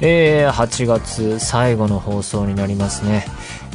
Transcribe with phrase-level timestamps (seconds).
[0.00, 3.26] えー、8月最後の放送になりますね。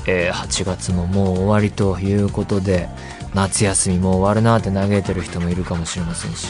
[0.07, 2.89] えー、8月ももう終わりということで
[3.34, 6.48] 夏休みもう終わるなって嘆いてる人もいるかもしれませんし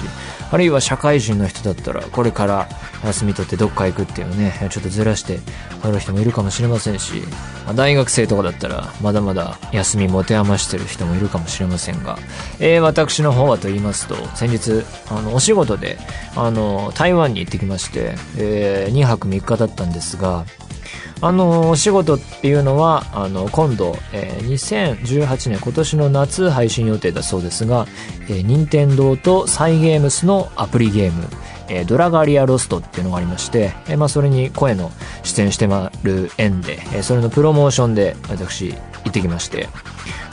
[0.51, 2.67] あるいは社会人の人だったらこれから
[3.03, 5.39] 休み取ってどっか行くっていうねちょっとずらして
[5.81, 7.21] 取る人もいるかもしれませんし、
[7.65, 12.17] まあ大学生とかだったらまだまだ休み持て余してる人もいるかもしれませんが、
[12.59, 15.97] えー私の方はと言いますと先日あのお仕事で
[16.35, 20.45] あの台湾に行ってきまして、えー2泊3日だったんですが
[21.23, 27.85] あのお仕事っていうのはあの今度、えー2018年今年の夏配信予定だそうですが、
[28.27, 31.27] えー任天堂とサイゲームスのアプリゲーム、
[31.69, 34.91] えードラガリアロストっていうのがありまして、えーまあ、それに声の
[35.23, 39.69] 出演してまる縁で、えーそれのプロモーションで私行ってきまして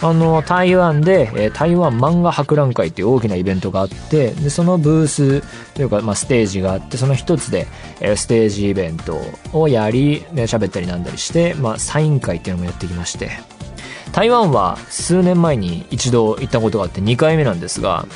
[0.00, 5.42] あの台湾で、えー台湾漫画博覧会っていう大きなイベントがあってでそのブース
[5.74, 7.66] というか、まあ、ステージがあってその一つで、
[8.00, 9.20] えーステージイベント
[9.52, 13.58] をやりで喋ったりなんだりして、まあ、サイン会っていうのもやってきまして。
[14.12, 18.06] 台湾は数年前に一度行ったことがあって2回目なんですが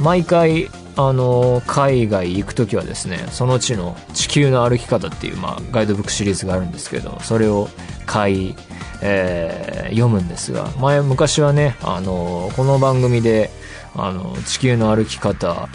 [0.00, 7.68] 毎回あの海外行く時はですねその地の地球の歩き方っていう、まあ、ガイドブックシリーズがあるんですけどそれを
[8.06, 8.54] 買い、
[9.02, 13.50] えー読むんですが前昔はねあのこの番組で
[13.94, 15.68] あの地球の歩き方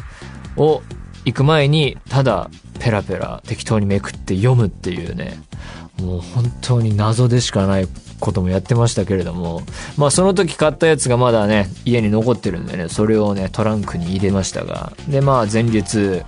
[0.57, 0.81] を
[1.25, 5.41] 行く前にただペラペラ適当にめくって読むっていうね
[6.01, 7.87] もう本当に謎でしかない
[8.19, 9.61] こともやってましたけれども
[9.97, 16.21] まあその時買ったやつがまだね家に残ってるんでねそれをねトランクに入れましたがでまあ前日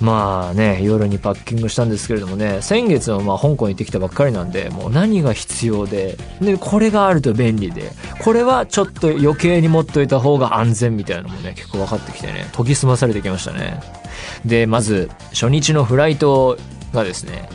[0.00, 7.90] まあね夜にパッキングしたんですけれどもね先月はまあ香港行ってきたばっかりなんでもう何が必要ででこれがあると便利で
[8.22, 13.80] これはちょっと余計に持っといた方が安全みたいなのもね結構分かってきてね研ぎ澄まされてきましたね。
[14.44, 16.58] でまず初日のフライト
[16.92, 17.48] がですね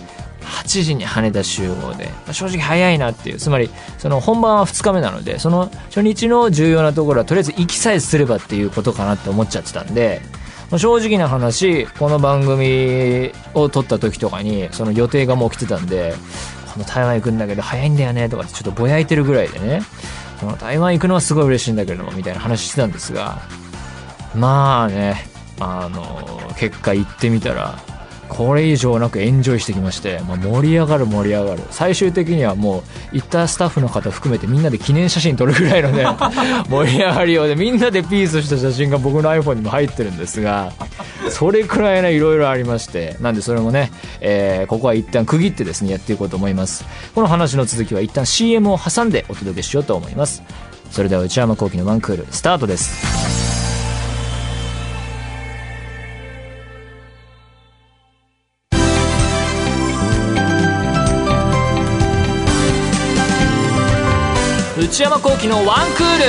[0.47, 3.38] 8時に羽田集合でまあ正直早いなっていう。
[3.38, 10.22] つまりその本番は2日目なのでその初日の重要なところはとりあえず行きさえすればっていうことかなって思っちゃってたんで
[10.69, 16.13] まあ正直な話この番組を撮った時とかにその予定がもう来てたんで
[16.74, 19.81] この台湾行くんだけど早いんだよねとかってちょっとぼやいてるぐらいでね
[20.40, 23.41] その台湾行くのはすごい嬉しいんだけれどもみたいな話してたんですが
[24.36, 25.25] まあね
[25.59, 27.80] あの結果行ってみたら
[28.29, 31.61] これ以上なくエンジョイしてきまして、まあ、盛り上がる盛り上がる。
[31.71, 32.83] 最終的にはもう
[33.13, 36.05] 行ったスタッフの方含めてみんなで記念写真撮るぐらいのね
[36.69, 40.71] 盛り上がりようでみんなでピースした写真が僕の iPhone にも入ってるんですが
[41.29, 46.85] それくらいねいろいろありましてなんでそれもね、えーここは一旦区切ってですねやっていこうと思います。
[47.15, 50.44] この話の続きは一旦 CM を挟んでお届けしようと思います。
[50.91, 53.26] それでは内山昂輝のワンクールスタートです
[64.88, 66.24] 内山昂輝のワンクール。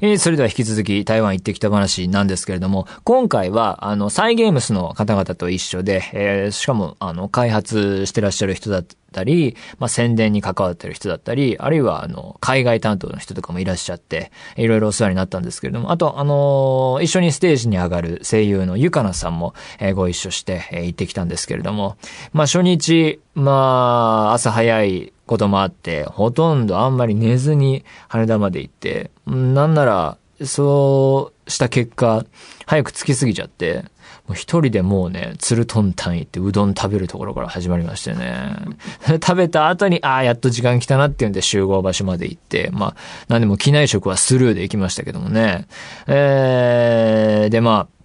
[0.00, 8.82] えーそれでは引き続き台湾行ってきた話なんですけれども、今回は、あの、サイゲームスの方々と一緒で、えーしかも、あの、開発してらっしゃる人だ
[9.12, 21.96] たり、まあ、宣伝に関わってる人だったり、あるいは、あの、海外担当の人とかもいらっしゃって、いろいろお世話になったんですけれども、あと、あのー一緒にステージに上がる声優のゆかなさんも、えーご一緒して、えー行ってきたんですけれども、
[22.32, 32.24] まあ、初日、まあ、朝早いこともあって、ほとんどあんまり寝ずに羽田まで行って、うんなんなら、そうした結果、
[32.66, 33.84] 早く着きすぎちゃって、
[34.28, 38.54] もう一人でもうね、ツルトンタン行ってうどん食べるところから始まりましてね。
[39.24, 42.96] 食べた後に、ああ、やっと時間来たなっていうんで集合場所まで行って、まあ、
[43.28, 45.66] 何でも機内食はスルーで行きましたけどもね。
[46.06, 47.98] えー、でまあ、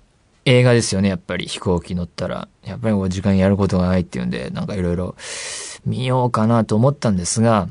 [0.45, 2.47] 映画ですよね、やっぱり飛行機乗ったら。
[2.65, 5.15] やっぱりこう時間やることがないっていうんで、なんかいろいろ
[5.85, 7.67] 見ようかなと思ったんですが、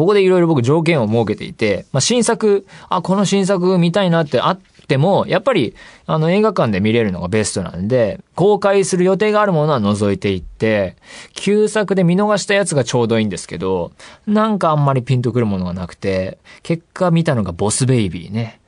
[0.00, 5.74] ここでいろいろ僕条件を設けていて、まあ、新作、あ、この新作見たいなってあっても、やっぱり、
[6.06, 10.96] あの映画館で見れるのがベストなんで、公開する予定があるものは除いていって、
[11.34, 13.92] 旧作で見逃したやつがちょうどいいんですけど、
[14.26, 18.58] なんかあんまりピンとくるものがなくて、結果見たのがボスベイビーね。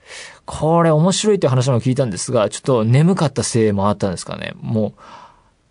[0.44, 4.52] これ面白いって話も聞いたんですが、ちょっと眠かったせいもあったんですかね。
[4.60, 4.92] もう、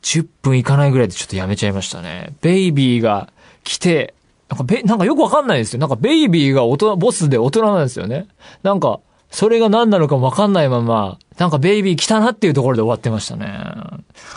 [0.02, 2.34] 10分いかないぐらいでちょっとやめちゃいましたね。
[2.42, 3.32] ベイビーが
[3.64, 4.16] 来て、
[4.52, 5.80] なんかベ、なんかよくわかんないですよ。
[5.80, 8.28] なんかベイビーが大人、ボスで大人なんですよね。
[8.64, 9.00] なんか、
[9.30, 13.48] それが何なのかもわかんないまま、なんかベイビー来たなっていうところで終わってましたね。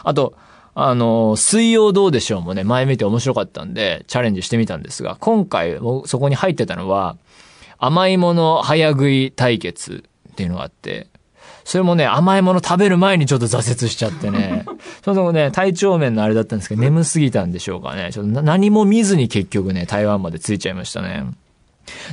[0.05, 0.35] あと、
[0.77, 7.17] あの、水曜どうでしょうもね、前見て面白かったんで、チャレンジしてみたんですが、今回、そこに入ってたのは、
[7.79, 11.09] 甘いもの早食い対決っていうのがあって、
[11.65, 14.67] それもね、甘いもの食べる前にちょっと挫折しちゃってね。
[15.03, 18.11] そのね、体調面のあれだったんですけど、眠すぎたんでしょうかね。
[18.13, 21.25] ちょっと何も見ずに結局ね、台湾まで着いちゃいましたね。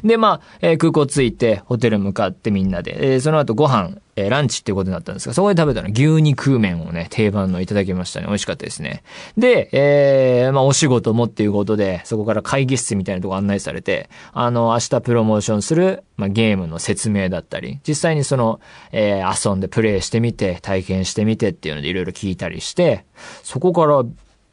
[0.03, 8.27] で、まあ、えー、空港着いて、ホテル向かってみんなで、えー、その後ご飯、えー、ランチっていうことになったんですが、そこで食べたの牛肉麺をね、定番のいただきましたね。
[8.27, 9.03] 美味しかったですね。
[9.37, 18.59] で、えー、まあ、お仕事もっていうことで、そこから会議室みたいなとこ案内されて、あの、明日プロモーションする、まあ、ゲームの説明だったり、実際にその、
[18.91, 23.05] えー、遊んでプレイしてみて、体験してみてっていうのでいろいろ聞いたりして、
[23.43, 24.03] そこから、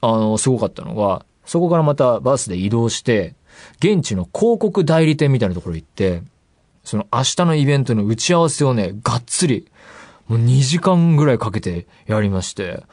[0.00, 3.34] あの、すごかったのが、そこからまたバスで移動して、
[3.78, 6.22] 現地の広告代理店みたいなところ行って、
[6.84, 9.70] その明日のイベントの打ち合わせをね、がっつり、
[10.28, 12.84] もう2時間ぐらいかけてやりまして、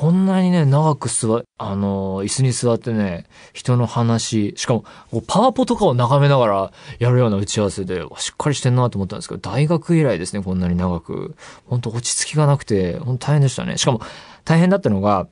[0.00, 4.84] こんなにね、長く座、あの椅子に座ってね、人の話、しかも、
[5.26, 11.36] パワポとかを眺めながらやるような打ち合わせで、しっかりしてんなと思ったんですけど、大学以来ですね、こんなに長く。
[11.66, 13.78] 本当落ち着きがなくて、本当大変でしたね。
[13.78, 14.00] しかも、
[14.44, 15.26] 大変だったのが、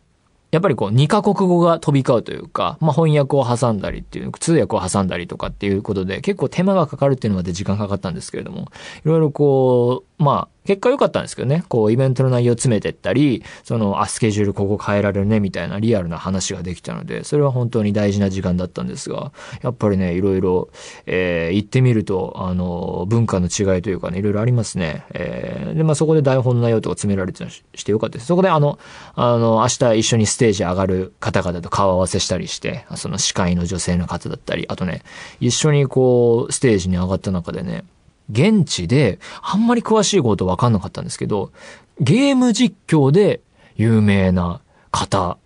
[0.55, 8.69] やっぱりこう、2カ国語が飛び交うというか、まあ、翻訳を挟んだりっていう、通訳を挟んだりとかっていうことで、結構手間がかかるっていうのまで時間かかったんですけれども、
[9.05, 19.33] いろいろこう、まあ、結果良かったんですけどね、こう、イベントの内容を詰めてったり、その、あ、スケジュールここ変えられるね、みたいなリアルな話ができたので、それは本当に大事な時間だったんですが、
[19.63, 20.71] やっぱりね、いろいろ、
[21.05, 25.05] えー、行ってみると、あの、文化の違いというかね、いろいろありますね。
[25.13, 27.45] えー、で、まあ、そこで台本の内容とか詰められて
[27.75, 28.27] してよかったです。
[28.27, 28.79] そこであの、
[29.15, 35.03] あの、明日一緒にステージ上がる方々と顔合わせしたりして、その司会の女性の方だったり、あとね、
[35.41, 37.85] 一緒にこう、ステージに上がった中でね、
[38.31, 41.53] 現地で、あんまり詳しいことわかんなかったんですけど、
[42.01, 43.41] ゲーム実況で
[43.77, 44.61] 有名な
[44.91, 45.39] 方、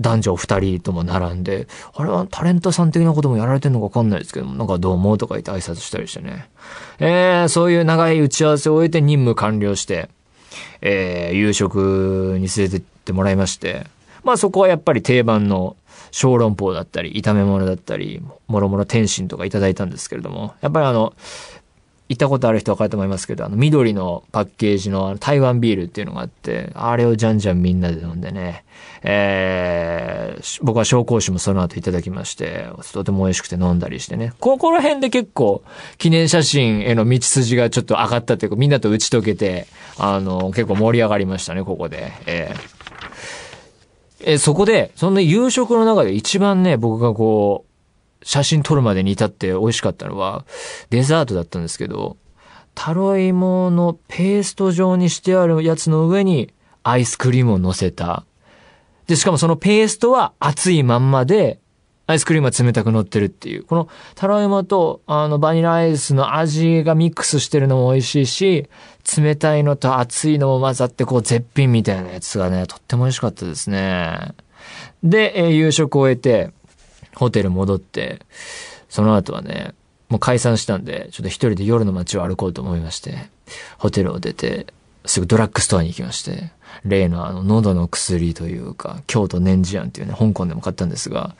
[0.00, 6.48] 男女二人とも並んで、あれはタレントさん的なこともやられてるのかわかんないですけどもなんかどうもとか言って挨拶したりしてね。
[6.98, 10.10] えー、そういう長い打ち合わせを終えて任務完了して、
[10.82, 13.86] えー、夕食に連れてってもらいまして、
[14.22, 15.76] まあそこはやっぱり定番の
[16.10, 21.14] 小籠包だったり、炒め物だったり、もろもろ天津とかいただいたんですけれども、やっぱりあの、
[22.08, 28.64] 行ったことある人わかると思いますけど、あの、緑のパッケージの台湾ビールっていうのがあって、あれをじゃんじゃんみんなで飲んでね、
[29.02, 34.32] えー、僕は紹興酒もその後いただきまして、とても美味しくて飲んだりしてね。
[34.38, 35.62] ここら辺で結構、
[35.98, 39.66] 記念写真への道筋がちょっと上がったというか、みんなと打ち解けて、
[39.98, 42.12] あの、結構盛り上がりましたね、ここで。
[42.26, 47.65] えー、えそこで、そんな夕食の中で一番ね、僕がこう、
[48.22, 50.44] 写真撮るまでに至って美味しかったのは、
[50.90, 52.16] デザートだったんですけど、
[52.74, 56.52] タロイモのペースト状にしてあるやつの上に
[56.82, 58.24] アイスクリームを乗せた。
[59.06, 61.58] で、しかもそのペーストは熱いまんまで、
[62.08, 63.64] アイスクリームは冷たく乗ってるっていう。
[63.64, 68.68] このタロイモとあのバニラアイスの味がミックスしてるのも美味しいし、
[69.16, 74.34] 冷たいのと熱いのも混ざってこう絶品みたいなやつがね、とっても美味しかったですね。
[75.02, 76.52] で、え、夕食を終えて、
[77.16, 78.20] ホテル戻って、
[78.88, 79.74] その後はね、
[80.08, 83.28] もう解散したんで、ちょっと一人で夜の街を歩こうと思いまして、
[83.78, 84.66] ホテルを出て、
[85.04, 86.52] すぐドラッグストアに行きまして、
[86.84, 91.34] 例のあの喉の薬というか、京都年次庵っていうね、香港でも買ったんですが、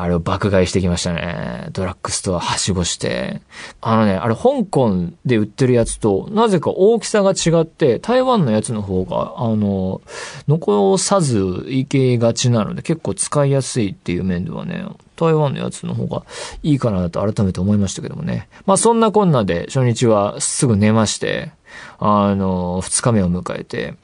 [0.00, 1.68] あれを爆買いしてきましたね。
[1.72, 3.42] ドラッグストアはしごして。
[3.82, 10.00] あのね、あれ香港で売ってるやつと、なぜか大きさが違って、台湾のやつの方が、あの、
[10.48, 16.22] 残さずいけがちなので、結構使いやすいっていう面ではね、台湾のやつの方が
[16.62, 18.48] いいかなと改めて思いましたけどもね。
[18.64, 21.52] まあそんなこんなで初日はすぐ寝まして、
[21.98, 23.96] あの、二日目を迎えて、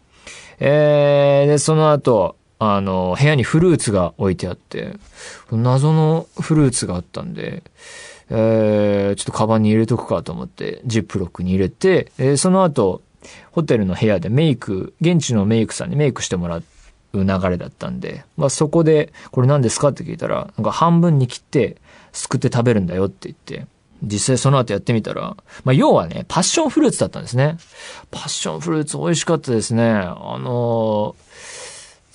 [0.59, 4.97] えー、で、その後、あの、部屋にフルーツが置いてあって、
[5.51, 7.63] 謎のフルーツがあったんで、
[8.31, 13.03] えー、ちょっとカバンに入れとくかと思って、ジップロックに入れて、えー、その後、
[13.53, 16.65] ホテルの部屋でメイク、現地のメイクさんにメイクしてもらう
[17.15, 21.77] 流れだったんで、まあそこで、これ何ですかって聞いたら、なんか半分に切って、
[22.13, 23.67] すくって食べるんだよって言って、
[24.03, 27.59] 実際その後やってみたら、まあ要はね、パッションフルーツだったんですね。
[28.11, 29.91] パッションフルーツ美味しかったですね。
[29.91, 31.65] あのー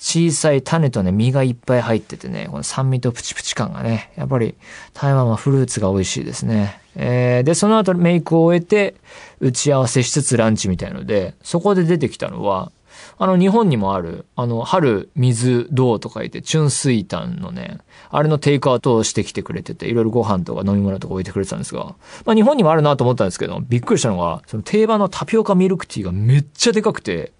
[0.02, 4.56] 小さい種とね、実がいっぱい入っててね、この酸味とプチプチ感がね、やっぱり
[4.94, 6.80] 台湾はフルーツが美味しいですね。
[6.96, 8.96] えー、で、その後メイクを終えて、
[9.38, 12.72] 打ち合わせしつつランチみたいので、そこで出てきたのは、
[13.16, 17.78] あの、日本にもある、あの、春、水、銅と書いて、チュンスイタンのね、
[18.10, 21.94] あれのテイクアウトをしてきてくれてて、いろいろご飯とか飲み物とか置いてくれてたんですが、
[22.24, 27.30] まあ日本にもあるなと思ったんですけど、びっくりしたのが、その定番のタピオカミルクティーがめっちゃでかくて、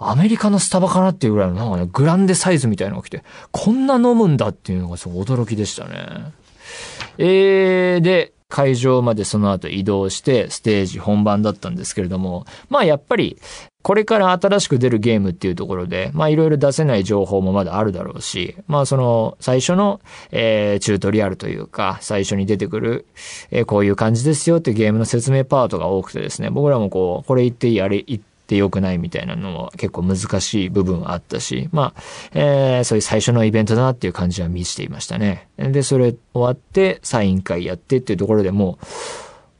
[0.00, 6.32] アメリカのスタバかなっていうぐらいのなんかね、グランデサイズみたいなのが来て、こんな飲むんだっていうのがすごい驚きでしたね。
[7.18, 13.38] えー、で、会場までその後移動してステージ本番だったんですけれども、まあやっぱり
[13.82, 20.00] これから新しく出るゲームっていうところで、まあいろいろ出せない情報もまだあるだろうし、まあその最初の、
[20.30, 23.06] えー、チュートリアルというか、最初に出てくる、
[23.50, 32.02] えー、こういう感じですよっていうゲームの説明パートが多くてですね、僕らもこう、これ言っていい、あれ言ってって良くないみたいなのは結構難しい部分はあったし、まあ、
[32.32, 35.48] えー、そういう最初のイベントだなっていう感じは見せていましたね。
[35.58, 38.78] で、それ終わって、サイン会やってっていうところでも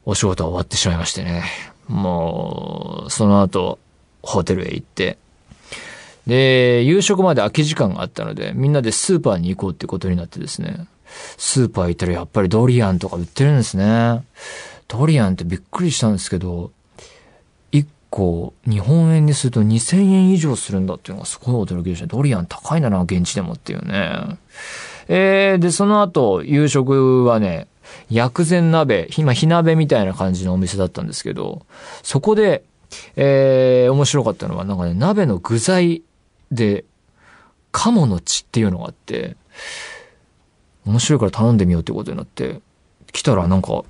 [0.07, 1.45] う、お仕事は終わってしまいましてね。
[1.87, 3.79] もう、その後、
[4.23, 5.19] ホテルへ行って、
[6.27, 10.87] で、夕食まで空き時間があったので、みんなでスーパーに行こうってことになってですね。
[11.37, 14.23] スーパー行ったらやっぱりドリアンとか売ってるんですね。
[14.89, 16.73] ドリアンってびっくりしたんですけど、
[18.11, 22.07] 構、日本円にすると2000円以上するんだっていうのがすごい驚きでした。
[22.07, 24.39] ドリアン高いんだな、現地でもっていうね。
[25.09, 27.69] えー、で、その後、夕食はね、
[28.11, 31.67] 薬膳鍋、今、火鍋みたいな感じのお店だったんですけど、
[32.03, 32.63] そこで、
[33.17, 36.03] えー、面白かったのは、なんかね、鍋の具材
[36.51, 36.85] で、
[37.71, 39.37] 鴨の血っていうのがあって、
[40.87, 42.61] 面白いから頼んでみようってことになって、
[43.13, 43.85] 来たらなんか、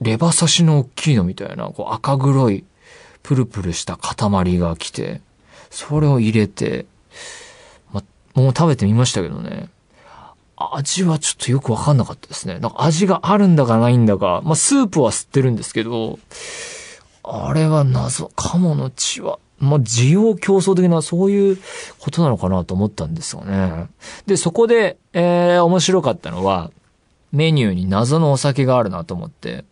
[0.00, 2.64] レバ刺しの大きいのみたいな、こう赤黒い
[3.28, 5.20] プルプルした塊が来て、
[5.68, 6.86] それを入れて、
[7.92, 9.68] ま、もう食べてみましたけどね。
[10.56, 12.58] 味はちょっとよくわかんなかったですね。
[12.58, 16.18] なんか味があるんだかないんだか、まあ、スープは吸ってるんですけど、
[17.22, 21.58] あれは謎、鴨の血は、まあ、需要競争的なそういう
[21.98, 23.88] ことなのかなと思ったんですよね。
[24.24, 26.70] で、そこで、えー、面白かったのは、
[27.32, 29.66] メニューに謎のお酒があるなと思って、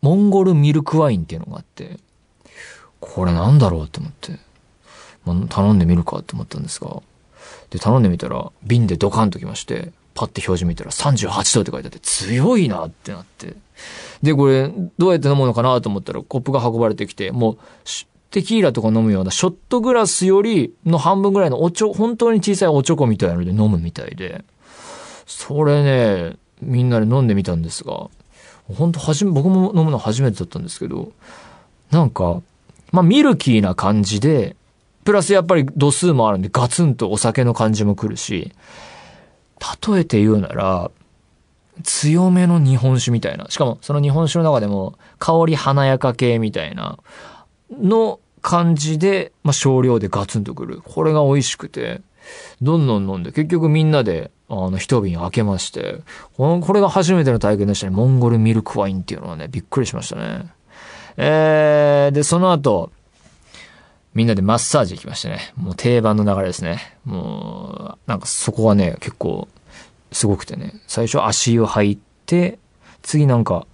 [0.00, 1.98] モンゴルミルクワインっていうのがあって、
[3.00, 4.38] これなんだろうって思って、
[5.24, 7.02] まあ、頼んでみるかって思ったんですが、
[7.70, 13.54] で、頼んでみたら、瓶でドカンときまして、パッて表示見たら38度って書いてあって、強いなってなって。
[14.22, 17.58] で、これ、どうやって飲むのかなと思ったら、コップが運ばれてきて、もう、
[18.30, 24.44] テキーラとか飲むようなショットグラスよりの半分ぐらいのおちょ、本当に小さいおちょこみたいなので飲むみたいで、
[25.26, 28.08] それね、みんなで飲んでみたんですが、
[28.76, 31.12] 本当はじめ、僕も飲むの初めてだったんですけど、
[31.90, 32.42] なんか、
[32.92, 34.56] まあ、ミルキーな感じで、
[35.04, 38.52] プラスやっぱり度数もあるんでガツンとお酒の感じも来るし、
[39.88, 40.90] 例えて言うなら、
[41.82, 43.46] 強めの日本酒みたいな。
[43.48, 46.98] しかもその日本酒の中でも香り華やか系みたいな
[47.70, 50.82] の感じで、まあ、少量でガツンとくる。
[50.84, 52.00] これが美味しくて、
[52.60, 56.00] どんどん飲んで、結局みんなで、あの、一瓶開けまして、
[56.36, 57.94] この、これが初めての体験でしたね。
[57.94, 60.46] モンゴルミルクワインっていうのはね、びっくりしましたね。
[61.20, 62.92] えー、で、その後、
[64.14, 65.52] みんなでマッサージ行きましてね。
[65.56, 66.96] もう定番の流れですね。
[67.04, 69.48] もう、なんかそこはね、結構、
[70.12, 70.74] すごくてね。
[70.86, 72.58] 最初足を履いて、
[73.02, 73.66] 次なんか、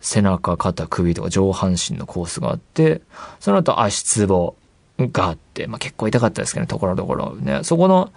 [0.00, 3.00] 背中、肩、首とか上半身のコースがあって、
[3.38, 4.54] その後足つぼ
[4.98, 7.36] があって、まあ結構痛かったですけどね、ところどころ。
[7.36, 8.12] ね、そこの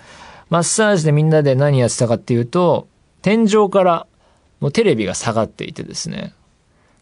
[0.49, 2.87] マッサージでみんなで何やってたかっていうと、
[3.21, 4.07] 天井から
[4.59, 6.33] もうテレビが下がっていてですね、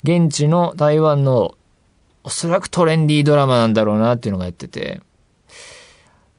[0.03, 1.55] 現地の台湾の
[2.29, 5.01] おそらくトレンディードラマなんだろうなっていうのがやってて、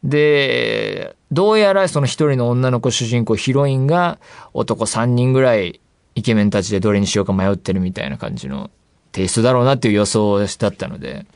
[0.04, 4.20] で、どうやらその一人の女の子主人公ヒロインが
[4.54, 5.80] 男三人ぐらい
[6.14, 8.70] イケメンたちでどれにしようか迷ってるみたいな感じの
[9.11, 11.26] テイストだろうなっていう予想だったので、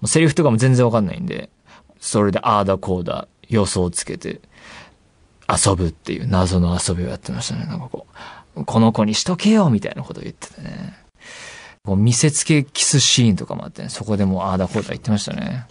[0.00, 1.48] もうセリフとかも全然わかんないんで、
[2.00, 4.40] それでああだこうだ予想をつけて
[5.48, 7.64] 遊ぶっていう謎の遊びをやってましたね。
[7.66, 8.08] なんかこ
[8.56, 10.99] う、この子にしとけよみたいなことを言っててね。
[11.84, 15.66] こう見せつけキスシーンとかもあってね、そこでもうああだこうだ言ってましたね。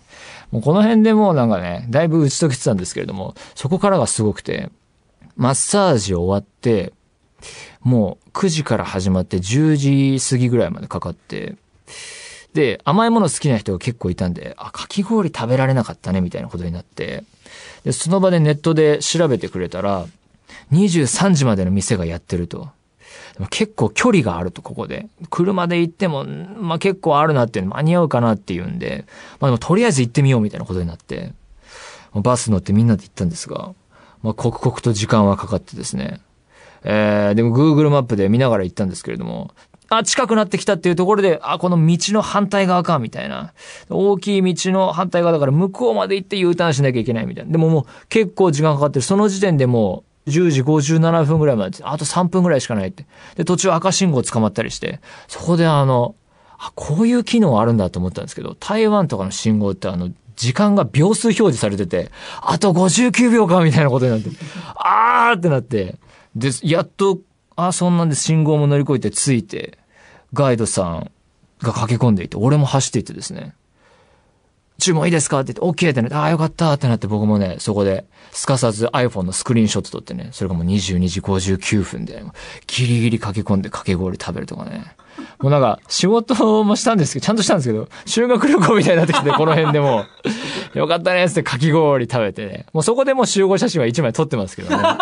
[0.52, 4.70] もうこの辺でもうなんかね、だいぶ打ち解けてたんですけれども、そこからがすごくて、
[5.36, 6.94] マッサージ終わって、
[7.82, 9.76] もう9時から始まって10
[10.18, 11.56] 時過ぎぐらいまでかかって、
[12.54, 17.24] で、甘いもの好きな人が結構いたんで、あ、かき氷食べられなかったね、みたいなことになって、
[17.84, 20.08] で、その場でネットで調べてくれたら、
[20.72, 22.70] 23時までの店がやってると。
[23.48, 25.08] 結構距離があると、ここで。
[25.30, 29.06] 車で行っても、まあ結構あるなっていうの間に合うかなっていうんで、
[29.40, 31.34] まあでもとりあえず行ってみようみたいなことになって、
[32.14, 33.74] バス乗ってみんなで行ったんですが、
[34.24, 36.20] まあ刻々と時間はかかってですね。
[36.84, 39.52] えー、でも Google マップで見ながら行ったんですけれども、
[39.90, 43.54] あ、近くなってきたっていうところで、あ、この道の反対側か、みたいな。
[43.90, 47.52] 大きい道の反対側だから向こうまで行って U ターンしなきゃいけないみたいな。
[47.52, 49.02] でももう結構時間かかってる。
[49.02, 53.06] その時点でも10時57分ぐらいまで、あと3分ぐらいしかないって。
[53.36, 56.16] で、途中赤信号捕まったりして、そこであの、
[56.58, 64.30] あ、こういう機能あるんだと思ったんですけど、台湾とかの信号ってあの、時間が秒数表示されてて、あと59秒かみたいなことになって、
[64.76, 65.98] あーってなって、
[66.36, 67.20] で、やっと、
[67.56, 69.78] あ、そんなんで信号も乗り越えて着いて、
[70.34, 71.12] ガイドさん
[71.62, 73.54] が駆け込んでいて、俺も走っていってですね、
[74.80, 75.42] 注文いいですか？
[75.42, 82.24] って言って、OK ってなって、ああ、よかったってなって僕もね、そこで、すかさず iPhone のスクリーンショット撮ってね、それがもう22時59分で、
[82.68, 84.96] ギリギリ駆け込んでかけ氷食べるとかね。
[85.40, 90.06] もうなんか、仕事もしたんですけど、ちゃんとしたんですけど、修学旅行みたいになってきて、この辺でも
[90.76, 92.66] う、 よかったねってかき氷食べてね。
[92.72, 94.82] もうそこでもう集合写真は1枚撮ってますけどね。
[94.84, 95.00] か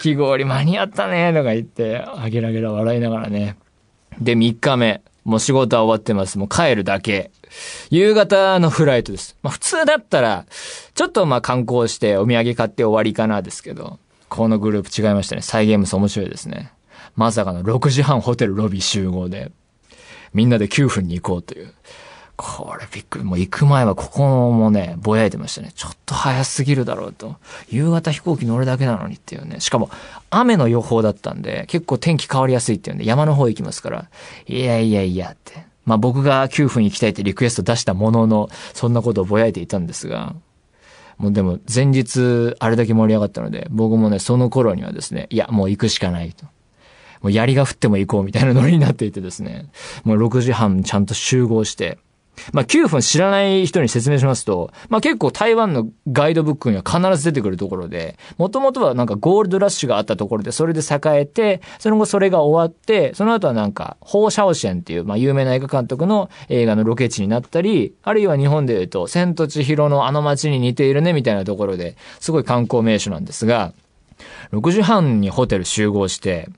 [0.00, 3.56] き氷間に合ったねとか言って、あげらげら笑いながらね。
[4.20, 5.02] で、3日目。
[5.26, 6.38] もう仕事は終わってます。
[6.38, 7.32] もう帰るだけ。
[7.90, 9.36] 夕方のフライトです。
[9.42, 10.46] まあ普通だったら、
[10.94, 15.42] ちょっとまあ観光してお土産買って終わりかなですけど、このグループ違いましたね。
[15.42, 16.72] サイゲームス面白いですね。
[17.16, 19.50] まさかの6時半ホテルロビー集合で、
[20.32, 21.74] みんなで9分に行こうという。
[22.36, 23.24] これびっくり。
[23.24, 25.72] もう行く前はここもね、ぼやいてましたね。
[25.74, 27.36] ちょっと早すぎるだろうと。
[27.70, 29.60] 夕方飛行機乗るだけなのにっていうね。
[29.60, 29.90] しかも
[30.28, 34.08] 雨の予報だったんで、結構天気変わりやすいっていうんで山の方行きますから、
[34.46, 35.64] いやいやいやって。
[35.86, 40.34] まあ僕が9分行きたいってリクエスト出したものの、そんなことをぼやいていたんですが、
[41.16, 46.44] もうでも前日あれだけ盛り上がったので、僕もね、その頃にはですね、いや、もう行くしかないと。
[47.22, 49.70] もう槍が降っても行こうみたいなノリになっていてですね、
[50.04, 51.98] もう6時半ちゃんと集合して、
[52.52, 73.72] まあ、9分知らない人に説明しますと、まあ、結構台湾のガイドブックには必ず出てくるところで、もともとはなんかゴールドラッシュがあったところで、それで栄えて、その後それが終わって、その後はなんか、ホーシャオシェンっていう、まあ、有名な映画監督の映画のロケ地になったり、あるいは日本で言うと、千と千尋のあの街に似ているね、みたいなところで、すごい観光名所なんですが、
[74.52, 76.48] 6時半にホテル集合して、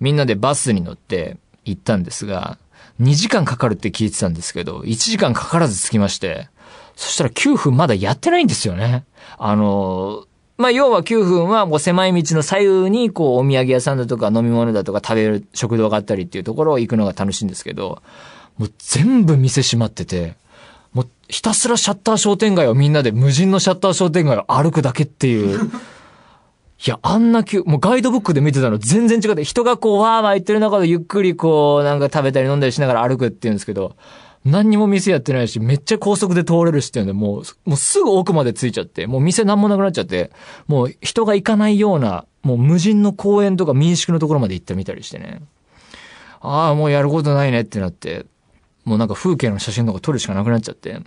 [0.00, 2.58] みんなでバスに乗って行ったんですが、
[3.00, 6.48] 2時間かかるって聞いてたんですけど、1時間かからず着きまして、
[6.96, 9.04] そしたら9分まだやってないんですよね。
[9.38, 10.26] あの、
[10.58, 18.02] まあ、要は9分はもう狭い道の左右にこうお土産屋さんだとか飲み物だとか食べる食堂があったりっていうところを行くのが楽しいんですけど、
[18.58, 20.36] もう全部店閉まってて、
[20.92, 25.70] もうひたすらシャッター商店街をみんなで無人のシャッター商店街を歩くだけっていう
[26.84, 33.94] いや、あんな急、もうガイドブックで見てたの全然違って、人がこう、わーわー言ってる中でゆっくりこう、なんか食べたり飲んだりしながら歩くって言うんですけど、
[34.44, 40.32] 何にも店やってないし、めっちゃ高速で通れるしっていうんで、もう、もうすぐ奥まで着いちゃって、もう店なんもなくなっちゃって、
[40.66, 45.40] もう人が行かないような、もう無人の公園とか民宿のところまで行ってみたりしてね。
[46.40, 48.26] ああ、もうやることないねってなって、
[48.84, 50.98] もうなんか風景の写真とか撮るしかなくなっちゃって、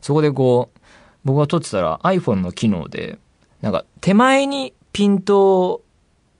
[0.00, 0.80] そこでこう、
[1.24, 3.20] 僕が撮ってたら iPhone の機能で、
[3.60, 5.82] なんか手前にピントを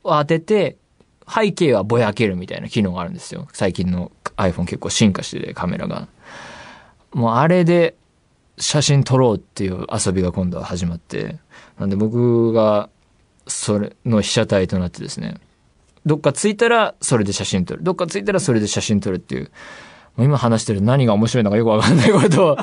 [0.05, 0.77] 当てて、
[1.29, 3.49] 背景はぼやけるみたいな機能があるんですよ。
[3.53, 6.09] 最近の iPhone 結構進化してて、カメラが。
[7.13, 7.95] もうあれで
[8.59, 11.39] 写真撮ろうっていう遊びが今度は始まって、
[11.79, 12.89] なんで僕が
[13.47, 15.37] それの被写体となってですね、
[16.05, 17.83] どっか着いたらそれで写真撮る。
[17.83, 19.51] どっか着いたらそれで写真撮るっていう。
[20.17, 22.57] もう今話してる何が面白いのかよくわかんないことを、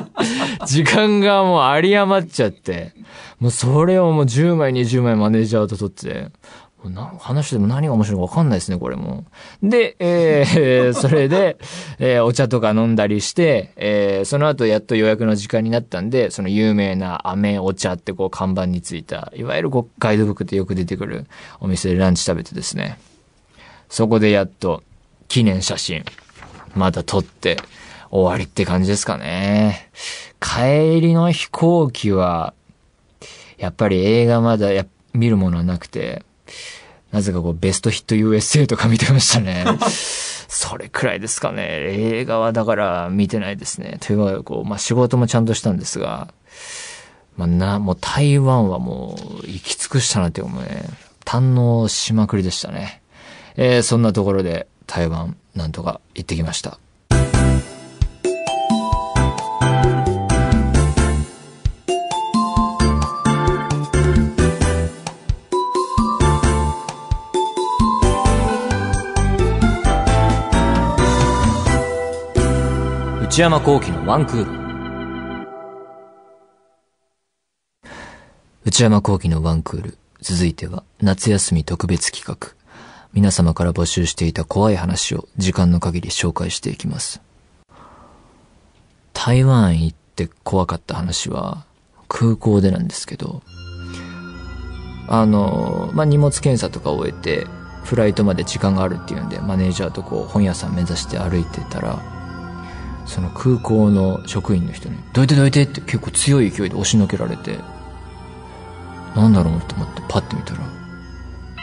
[0.66, 2.92] 時間がもう有り余っちゃって、
[3.38, 6.30] もうそれをもう10枚20枚マネージャーと取って、
[6.88, 9.24] な話しても何が面白いか分かんないですね、これも。
[9.62, 11.58] で、えー、 それで、
[11.98, 21.26] えー、お茶とか飲んだりして、えー、その後やっと予約の時間になったんで、その有名な飴、お茶ってこう看板についた、いわゆるこうガイドブックってよく出てくる
[21.60, 22.98] お店でランチ食べてですね。
[23.90, 24.82] そこでやっと
[25.28, 26.04] 記念写真。
[26.74, 27.56] また撮って
[28.10, 29.90] 終わりって感じですかね。
[30.40, 32.54] 帰りの飛行機は、
[33.58, 36.24] やっぱり映画まだや見るものはなくて、
[37.12, 39.64] なぜかこうベストヒット USA とか見てましたね。
[40.48, 41.66] それくらいですかね。
[41.68, 43.98] 映画はだから見てないですね。
[44.00, 46.32] というか、こう、まあ仕事もちゃんとしたんですが、
[47.36, 50.84] まあな、もう台湾はもう行き尽くしたなって思うね。
[51.24, 53.02] 堪能しまくりでしたね。
[53.56, 56.78] えー、そんなところで台湾なんとか行ってきました。
[73.30, 74.50] 内山幸喜のワンクール。
[78.64, 79.98] 内山幸喜のワンクール。
[80.20, 82.56] 続いては夏休み特別企画。
[83.12, 87.22] 皆様から募集していた怖い話を時間の限り紹介していきます。
[89.12, 91.64] 台湾行って怖かった話は
[92.08, 93.42] 空港でなんですけど、
[95.06, 97.46] あの、まあ、荷物検査とかを終えて、
[97.84, 102.18] フライトまで時間があるっていうんで、マネージャーとこう本屋さん目指して歩いてたら、
[103.06, 107.58] その空港の職員の人に、どいてどいてって結構強い勢いで押しのけられて、
[109.16, 109.60] なんだろう？
[109.62, 110.60] と思ってパッて見たら、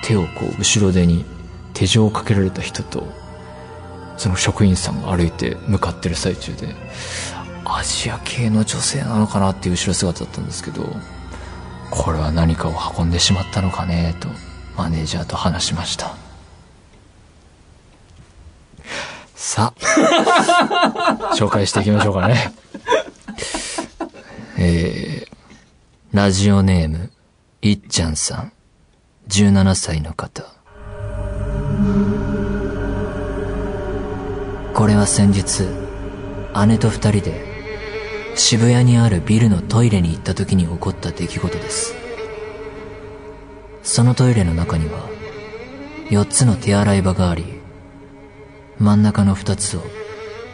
[0.03, 1.23] 手をこう後ろ手に
[1.73, 3.07] 手錠をかけられた人と、
[4.17, 6.75] その職員さんが歩いて向かってる最中で、
[7.63, 9.51] アジア系の女性なのかな？
[9.51, 10.83] っていう後ろ姿だったんですけど、
[11.89, 14.15] これは何かを運んでしまったのかね？
[14.19, 14.27] と
[14.75, 16.17] マネージャーと話しました。
[19.47, 22.53] さあ、 紹介していきましょうかね。
[24.57, 25.27] えー、
[26.11, 27.11] ラジオネーム、
[27.61, 28.51] いっちゃんさん、
[29.29, 30.43] 17歳の方。
[34.73, 35.63] これは先日、
[36.67, 41.95] 姉と二人で渋谷にあるビルのトイレに行った時に起こった出来事です。
[43.81, 45.07] そのトイレの中には、
[46.09, 47.56] 4つの手洗い場があり、
[48.79, 49.81] 真ん中の2つを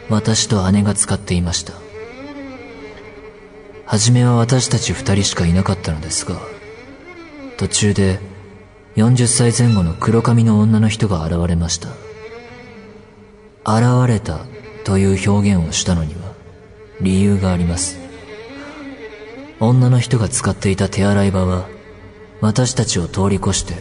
[0.08, 1.74] 私と姉が使っていました。
[3.86, 6.40] はじめは私たち2人しかいなかったのですが、
[7.58, 8.18] 途中で
[8.96, 11.88] 40歳前後の黒髪の女の人が現れました。
[13.66, 14.40] 現れた
[14.84, 16.32] という表現をしたのには
[17.00, 17.98] 理由があります。
[19.60, 21.68] 女の人が使っていた手洗い場は
[22.40, 23.74] 私たちを通り越して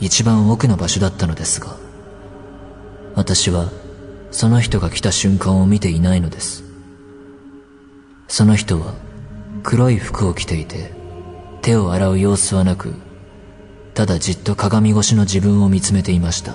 [0.00, 1.76] 一番奥の場所だったのですが、
[3.14, 3.70] 私は
[4.30, 6.64] その人が来た瞬間を見ていないのです。
[8.28, 8.94] その人は
[9.62, 10.92] 黒い服を着ていて
[11.62, 12.94] 手を洗う様子はなく、
[13.94, 16.54] ただじっと鏡越しの自分を見つめていました。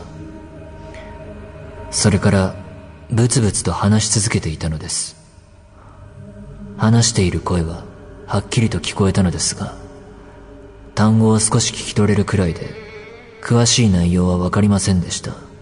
[1.92, 2.56] それから
[3.12, 5.16] ブツブツと話し続けていたのです。
[6.78, 7.84] 話している声は
[8.26, 9.76] はっきりと聞こえたのですが、
[10.96, 12.72] 単語を少し聞き取れるくらいで、
[13.42, 15.53] 詳しい内容はわかりませんでした。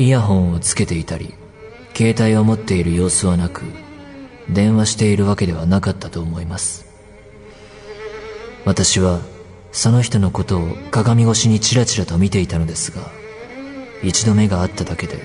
[0.00, 1.34] イヤホンをつけていたり、
[1.94, 3.64] 携帯を持っている様子はなく、
[4.48, 6.86] 電話しているわけではなかったと思います。
[8.64, 9.20] 私は、
[9.72, 13.10] その人のことを鏡越しにチラチラと見ていたのですが、
[14.02, 15.18] 一度目があっただけで、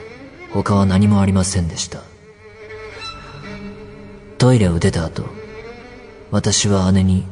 [0.51, 2.01] 他は何もありませんでした。
[4.37, 5.23] トイレを出た後、
[6.31, 7.23] 私は姉に、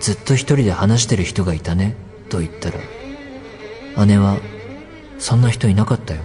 [0.00, 1.94] ずっと一人で話してる人がいたね、
[2.30, 4.38] と言ったら、姉は、
[5.20, 6.22] そんな人いなかったよ、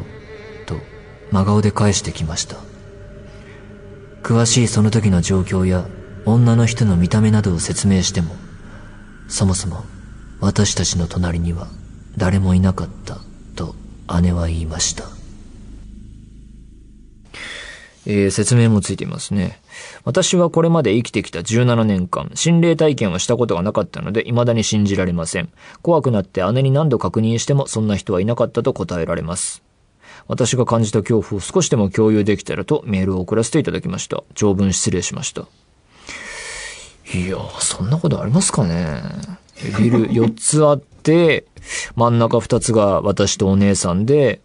[1.31, 2.57] 真顔で返してきました。
[4.23, 5.87] 詳しいその時の状況や
[6.25, 8.35] 女の人の見た目などを説明しても、
[9.27, 9.83] そもそも
[10.39, 11.67] 私たちの隣には
[12.17, 13.17] 誰もいなかった、
[13.55, 13.75] と
[14.21, 15.05] 姉は言いました。
[18.05, 19.59] えー説明もついていますね。
[20.03, 25.49] 私はこれまで生きてきた17年間、心霊体験をしたことがなかったので、未だに信じられません。
[25.81, 29.61] 怖くなって姉に何度確認しても、そんな人はいなかったと答えられます。
[30.29, 34.23] 私が感じた恐怖を少しでも共有できたらとメールを送らせていただきました。
[34.35, 35.47] 長文失礼しました。
[37.13, 39.01] いや、そんなことありますかね
[39.79, 41.45] ビル4つあって、
[41.95, 44.39] 真ん中2つが私とお姉さんで、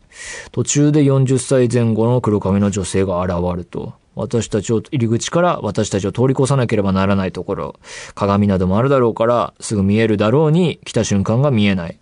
[0.52, 3.92] 途中で40歳前後の黒髪の女性が現ると。
[4.14, 7.76] 私たちを、入り口から私たちを通り越さなければならないところ、
[8.14, 11.98] 鏡などもあるだろうから、すぐ見えるだろうに、来た瞬間が見えない。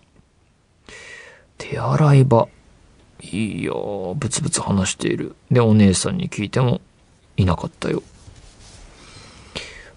[1.59, 2.47] 手洗い場。
[3.23, 5.37] いやー、ブツブツ話している。
[5.51, 6.81] で、お姉さんに聞いても、
[7.37, 8.03] いなかったよ。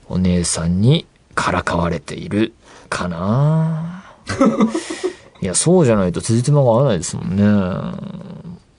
[0.07, 2.53] お姉さんにからかわれている
[2.89, 4.05] かな
[5.41, 7.43] いや、そうじゃないと辻褄が合わないですもんね。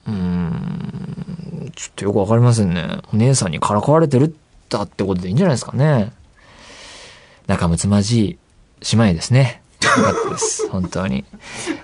[0.07, 2.99] うーん、ちょっとよくわかりませんね。
[3.13, 4.35] お姉さんにからかわれてる
[4.69, 6.13] だってことでいいんじゃないですかね。
[7.47, 8.37] 仲睦まじい
[8.93, 9.61] 姉妹ですね。
[9.83, 10.67] よかったです。
[10.69, 11.25] 本当に。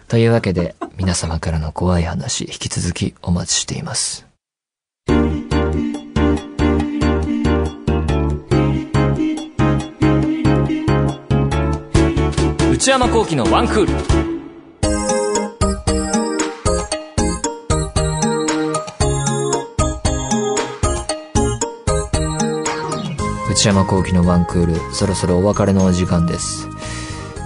[0.08, 4.26] というわけで、皆様からの怖い話、引き続きお待ちしています。
[12.72, 14.24] 内山幸喜のワンクール。
[23.52, 26.68] 内山幸喜のワンクール、そろそろお別れのお時間です。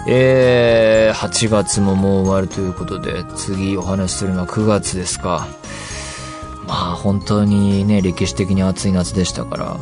[0.09, 5.47] えー、8月ももう終わるということで、次お話しするのは9月ですか。
[6.65, 9.77] まあ本当にね、歴史的に暑い夏でしたから、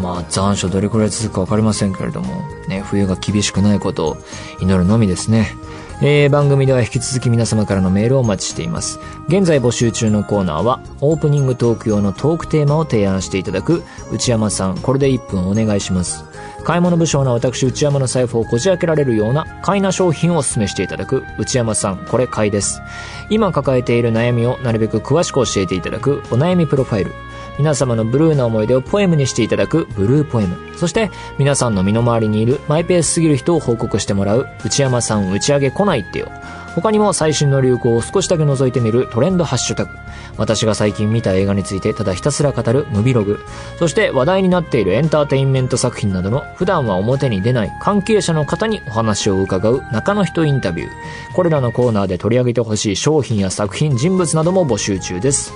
[0.00, 4.16] まあ残暑どれくらい続くかわかりませんけれども、ね、冬が厳しくないことを
[4.60, 5.54] 祈るのみですね。
[6.02, 9.00] えー、番組では引き続き皆様からのメールをお待ちしています。
[9.28, 16.24] 現在募集中のコーナーは、オープニングトーク用のトークテーマを提案していただく、内山さん、これで1分お願いします。
[16.66, 22.82] 買い物不詳な私内山の財布をこじ開けられるような買いな商品をお勧めしていただく内山さんこれ買いです。
[23.30, 27.12] 今抱えている悩みをなるべく詳しく教えていただくお悩みプロファイル。
[27.56, 30.56] 皆様のブルーな思い出をポエムにしていただくブルーポエム。
[30.76, 36.32] そして皆さんの身の回りにいるマイペースすぎる人を報告してもらう内山さん打ち上げ来ないってよ。
[36.74, 39.92] 他にも最新の流行を少しだけ覗いてみるトレンドハッシュタグ。
[40.38, 43.38] 私が最近見た映画についてただひたすら語るムビログ
[43.78, 50.90] そして話題になっているエンターテインメント作品などの普段は表に出ない関係者の方にお話を伺う中の人インタビュー
[51.34, 55.52] これらのコーナーで取り上げてほしい商品や作品人物なども募集中です